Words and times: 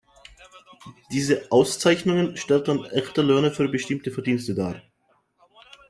Diese 1.11 1.51
Auszeichnungen 1.51 2.35
stellten 2.35 2.83
echte 2.85 3.21
Löhne 3.21 3.51
für 3.51 3.67
bestimmte 3.69 4.09
Verdienste 4.09 4.55
dar. 4.55 4.81